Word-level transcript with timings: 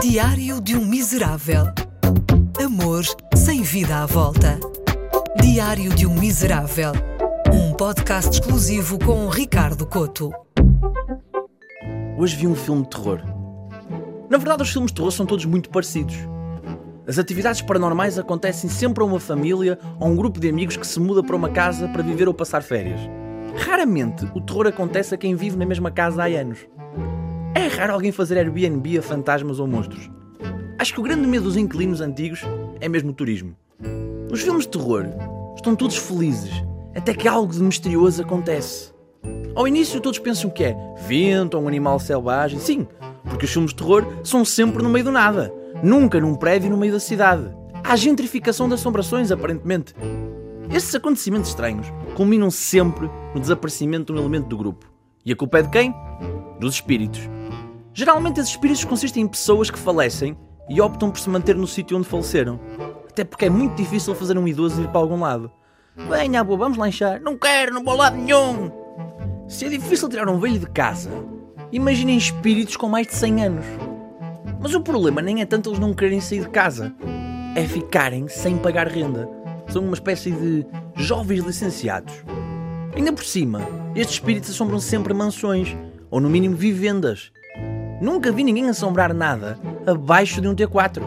Diário 0.00 0.60
de 0.60 0.76
um 0.76 0.84
Miserável. 0.84 1.64
Amor 2.62 3.02
sem 3.34 3.62
vida 3.62 4.02
à 4.02 4.06
volta. 4.06 4.60
Diário 5.40 5.94
de 5.94 6.06
um 6.06 6.14
Miserável. 6.14 6.92
Um 7.50 7.72
podcast 7.72 8.30
exclusivo 8.30 8.98
com 8.98 9.26
Ricardo 9.28 9.86
Coto. 9.86 10.30
Hoje 12.18 12.36
vi 12.36 12.46
um 12.46 12.54
filme 12.54 12.82
de 12.82 12.90
terror. 12.90 13.22
Na 14.28 14.36
verdade, 14.36 14.62
os 14.62 14.70
filmes 14.70 14.90
de 14.90 14.96
terror 14.96 15.10
são 15.10 15.24
todos 15.24 15.46
muito 15.46 15.70
parecidos. 15.70 16.16
As 17.08 17.18
atividades 17.18 17.62
paranormais 17.62 18.18
acontecem 18.18 18.68
sempre 18.68 19.02
a 19.02 19.06
uma 19.06 19.18
família 19.18 19.78
ou 19.98 20.08
um 20.08 20.16
grupo 20.16 20.38
de 20.38 20.50
amigos 20.50 20.76
que 20.76 20.86
se 20.86 21.00
muda 21.00 21.22
para 21.22 21.36
uma 21.36 21.48
casa 21.48 21.88
para 21.88 22.02
viver 22.02 22.28
ou 22.28 22.34
passar 22.34 22.62
férias. 22.62 23.00
Raramente 23.56 24.30
o 24.34 24.40
terror 24.42 24.66
acontece 24.66 25.14
a 25.14 25.18
quem 25.18 25.34
vive 25.34 25.56
na 25.56 25.64
mesma 25.64 25.90
casa 25.90 26.22
há 26.22 26.26
anos. 26.26 26.58
Raro 27.76 27.92
alguém 27.92 28.10
fazer 28.10 28.38
Airbnb 28.38 28.96
a 28.96 29.02
fantasmas 29.02 29.60
ou 29.60 29.66
monstros. 29.66 30.10
Acho 30.78 30.94
que 30.94 31.00
o 31.00 31.02
grande 31.02 31.26
medo 31.26 31.44
dos 31.44 31.58
inquilinos 31.58 32.00
antigos 32.00 32.40
é 32.80 32.88
mesmo 32.88 33.10
o 33.10 33.12
turismo. 33.12 33.54
Nos 34.30 34.40
filmes 34.40 34.64
de 34.64 34.70
terror, 34.70 35.04
estão 35.54 35.76
todos 35.76 35.98
felizes, 35.98 36.52
até 36.94 37.12
que 37.12 37.28
algo 37.28 37.52
de 37.52 37.62
misterioso 37.62 38.22
acontece. 38.22 38.94
Ao 39.54 39.68
início, 39.68 40.00
todos 40.00 40.18
pensam 40.18 40.48
que 40.48 40.64
é 40.64 40.76
vento 41.06 41.58
ou 41.58 41.64
um 41.64 41.68
animal 41.68 42.00
selvagem. 42.00 42.58
Sim, 42.58 42.86
porque 43.24 43.44
os 43.44 43.52
filmes 43.52 43.72
de 43.72 43.76
terror 43.76 44.06
são 44.24 44.42
sempre 44.42 44.82
no 44.82 44.88
meio 44.88 45.04
do 45.04 45.12
nada, 45.12 45.52
nunca 45.82 46.18
num 46.18 46.34
prédio 46.34 46.70
no 46.70 46.78
meio 46.78 46.94
da 46.94 47.00
cidade. 47.00 47.54
Há 47.84 47.94
gentrificação 47.94 48.68
de 48.68 48.74
assombrações, 48.74 49.30
aparentemente. 49.30 49.94
Estes 50.72 50.94
acontecimentos 50.94 51.50
estranhos 51.50 51.92
culminam 52.14 52.50
sempre 52.50 53.10
no 53.34 53.40
desaparecimento 53.40 54.14
de 54.14 54.18
um 54.18 54.22
elemento 54.22 54.48
do 54.48 54.56
grupo. 54.56 54.90
E 55.26 55.32
a 55.32 55.36
culpa 55.36 55.58
é 55.58 55.62
de 55.62 55.68
quem? 55.68 55.94
Dos 56.58 56.76
espíritos. 56.76 57.35
Geralmente 57.98 58.38
esses 58.38 58.50
espíritos 58.50 58.84
consistem 58.84 59.22
em 59.22 59.26
pessoas 59.26 59.70
que 59.70 59.78
falecem 59.78 60.36
e 60.68 60.82
optam 60.82 61.10
por 61.10 61.18
se 61.18 61.30
manter 61.30 61.56
no 61.56 61.66
sítio 61.66 61.96
onde 61.96 62.06
faleceram. 62.06 62.60
Até 63.08 63.24
porque 63.24 63.46
é 63.46 63.50
muito 63.50 63.74
difícil 63.74 64.14
fazer 64.14 64.36
um 64.36 64.46
idoso 64.46 64.82
ir 64.82 64.88
para 64.88 65.00
algum 65.00 65.18
lado. 65.18 65.50
Venha, 65.96 66.44
boa, 66.44 66.58
vamos 66.58 66.76
lanchar. 66.76 67.22
Não 67.22 67.38
quero, 67.38 67.72
não 67.72 67.82
vou 67.82 67.96
lado 67.96 68.18
nenhum. 68.18 68.70
Se 69.48 69.64
é 69.64 69.70
difícil 69.70 70.10
tirar 70.10 70.28
um 70.28 70.38
velho 70.38 70.58
de 70.58 70.66
casa, 70.66 71.10
imaginem 71.72 72.18
espíritos 72.18 72.76
com 72.76 72.86
mais 72.86 73.06
de 73.06 73.14
100 73.14 73.44
anos. 73.46 73.64
Mas 74.60 74.74
o 74.74 74.82
problema 74.82 75.22
nem 75.22 75.40
é 75.40 75.46
tanto 75.46 75.70
eles 75.70 75.78
não 75.78 75.94
quererem 75.94 76.20
sair 76.20 76.42
de 76.42 76.50
casa, 76.50 76.94
é 77.54 77.64
ficarem 77.64 78.28
sem 78.28 78.58
pagar 78.58 78.88
renda. 78.88 79.26
São 79.68 79.82
uma 79.82 79.94
espécie 79.94 80.32
de 80.32 80.66
jovens 80.96 81.42
licenciados. 81.42 82.12
Ainda 82.94 83.10
por 83.10 83.24
cima, 83.24 83.66
estes 83.94 84.16
espíritos 84.16 84.50
assombram 84.50 84.80
sempre 84.80 85.14
mansões, 85.14 85.74
ou 86.10 86.20
no 86.20 86.28
mínimo 86.28 86.56
vivendas, 86.56 87.32
Nunca 88.00 88.30
vi 88.30 88.44
ninguém 88.44 88.68
assombrar 88.68 89.14
nada 89.14 89.58
abaixo 89.86 90.40
de 90.40 90.48
um 90.48 90.54
T4. 90.54 91.02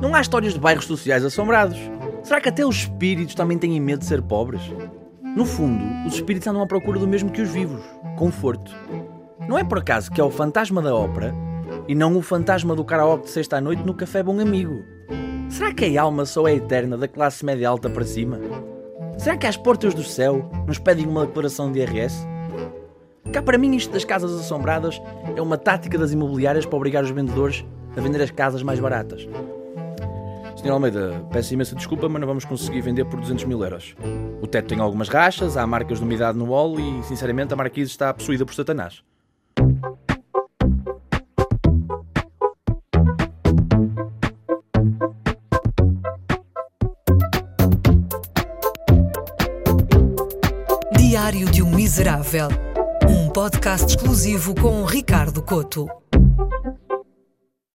Não 0.00 0.14
há 0.14 0.20
histórias 0.20 0.54
de 0.54 0.60
bairros 0.60 0.86
sociais 0.86 1.24
assombrados. 1.24 1.78
Será 2.22 2.40
que 2.40 2.48
até 2.48 2.64
os 2.64 2.76
espíritos 2.76 3.34
também 3.34 3.58
têm 3.58 3.78
medo 3.78 3.98
de 3.98 4.06
ser 4.06 4.22
pobres? 4.22 4.62
No 5.36 5.44
fundo, 5.44 5.84
os 6.06 6.14
espíritos 6.14 6.46
andam 6.48 6.62
à 6.62 6.66
procura 6.66 6.98
do 6.98 7.06
mesmo 7.06 7.30
que 7.30 7.42
os 7.42 7.50
vivos: 7.50 7.82
conforto. 8.16 8.74
Não 9.46 9.58
é 9.58 9.64
por 9.64 9.78
acaso 9.78 10.10
que 10.10 10.20
é 10.20 10.24
o 10.24 10.30
fantasma 10.30 10.80
da 10.80 10.94
ópera 10.94 11.34
e 11.86 11.94
não 11.94 12.16
o 12.16 12.22
fantasma 12.22 12.74
do 12.74 12.84
karaoke 12.84 13.24
de 13.24 13.30
sexta 13.30 13.58
à 13.58 13.60
noite 13.60 13.82
no 13.84 13.92
café 13.92 14.22
Bom 14.22 14.40
Amigo? 14.40 14.82
Será 15.50 15.74
que 15.74 15.98
a 15.98 16.02
alma 16.02 16.24
só 16.24 16.48
é 16.48 16.54
eterna 16.54 16.96
da 16.96 17.06
classe 17.06 17.44
média 17.44 17.68
alta 17.68 17.90
para 17.90 18.04
cima? 18.04 18.40
Será 19.18 19.36
que 19.36 19.46
às 19.46 19.58
portas 19.58 19.92
do 19.92 20.02
céu 20.02 20.50
nos 20.66 20.78
pedem 20.78 21.06
uma 21.06 21.26
declaração 21.26 21.70
de 21.70 21.80
IRS? 21.80 22.26
Cá 23.32 23.42
para 23.42 23.58
mim 23.58 23.74
isto 23.74 23.92
das 23.92 24.04
casas 24.04 24.32
assombradas 24.38 25.00
é 25.36 25.42
uma 25.42 25.58
tática 25.58 25.98
das 25.98 26.12
imobiliárias 26.12 26.66
para 26.66 26.76
obrigar 26.76 27.02
os 27.02 27.10
vendedores 27.10 27.64
a 27.96 28.00
vender 28.00 28.22
as 28.22 28.30
casas 28.30 28.62
mais 28.62 28.78
baratas. 28.78 29.28
Sr. 30.56 30.70
Almeida, 30.70 31.26
peço 31.30 31.52
imensa 31.52 31.74
desculpa, 31.74 32.08
mas 32.08 32.20
não 32.20 32.28
vamos 32.28 32.44
conseguir 32.44 32.80
vender 32.80 33.04
por 33.04 33.20
200 33.20 33.44
mil 33.44 33.62
euros. 33.62 33.94
O 34.40 34.46
teto 34.46 34.68
tem 34.68 34.80
algumas 34.80 35.08
rachas, 35.08 35.56
há 35.56 35.66
marcas 35.66 35.98
de 35.98 36.04
umidade 36.04 36.38
no 36.38 36.50
óleo 36.52 36.80
e, 36.80 37.02
sinceramente, 37.02 37.52
a 37.52 37.56
marquise 37.56 37.90
está 37.90 38.14
possuída 38.14 38.46
por 38.46 38.54
Satanás. 38.54 39.02
Diário 50.96 51.50
de 51.50 51.62
um 51.62 51.70
Miserável. 51.70 52.48
Podcast 53.34 53.92
exclusivo 53.92 54.54
com 54.54 54.84
Ricardo 54.84 55.42
Coto. 55.42 55.88